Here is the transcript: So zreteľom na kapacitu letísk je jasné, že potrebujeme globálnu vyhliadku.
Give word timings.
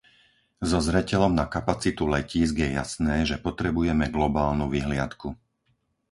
So 0.69 0.77
zreteľom 0.87 1.33
na 1.39 1.45
kapacitu 1.55 2.03
letísk 2.13 2.53
je 2.61 2.67
jasné, 2.79 3.15
že 3.29 3.37
potrebujeme 3.47 4.05
globálnu 4.15 4.65
vyhliadku. 4.73 5.29